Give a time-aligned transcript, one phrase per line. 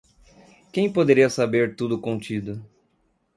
[0.73, 2.59] Quem poderia saber tudo contido?